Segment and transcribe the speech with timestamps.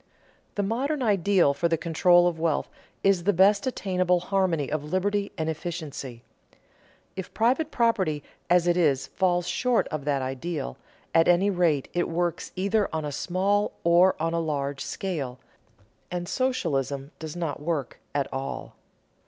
[0.55, 2.67] The modern ideal for the control of wealth
[3.03, 6.23] is the best attainable harmony of liberty and efficiency.
[7.15, 10.75] If private property as it is, falls short of that ideal,
[11.13, 15.37] at any rate it works either on a small or on a large scale,
[16.09, 18.73] and socialism does not work at all.